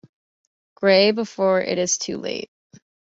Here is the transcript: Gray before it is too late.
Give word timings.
Gray 0.73 1.11
before 1.11 1.61
it 1.61 1.77
is 1.77 1.99
too 1.99 2.17
late. 2.17 2.49